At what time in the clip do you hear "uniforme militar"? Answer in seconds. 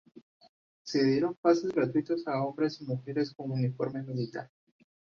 3.51-4.49